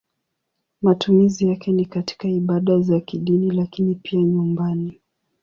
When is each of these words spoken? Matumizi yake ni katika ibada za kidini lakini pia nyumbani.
Matumizi 0.81 1.47
yake 1.47 1.71
ni 1.71 1.85
katika 1.85 2.27
ibada 2.27 2.79
za 2.79 2.99
kidini 2.99 3.51
lakini 3.51 3.95
pia 3.95 4.21
nyumbani. 4.23 4.99